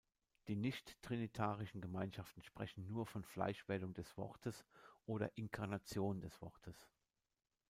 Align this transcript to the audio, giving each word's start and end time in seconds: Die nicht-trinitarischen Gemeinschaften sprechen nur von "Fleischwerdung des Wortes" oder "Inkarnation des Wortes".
Die 0.47 0.55
nicht-trinitarischen 0.55 1.79
Gemeinschaften 1.79 2.41
sprechen 2.41 2.87
nur 2.87 3.05
von 3.05 3.23
"Fleischwerdung 3.23 3.93
des 3.93 4.17
Wortes" 4.17 4.65
oder 5.05 5.37
"Inkarnation 5.37 6.21
des 6.21 6.41
Wortes". 6.41 6.87